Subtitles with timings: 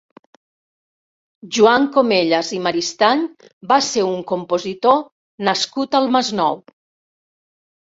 [1.57, 3.23] Joan Comellas i Maristany
[3.73, 4.99] va ser un compositor
[5.51, 6.61] nascut al Masnou.